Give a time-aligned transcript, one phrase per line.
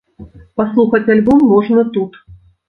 [0.61, 2.19] Паслухаць альбом можна тут.